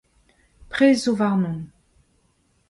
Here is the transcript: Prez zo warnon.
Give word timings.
Prez 0.71 0.97
zo 1.03 1.13
warnon. 1.19 1.59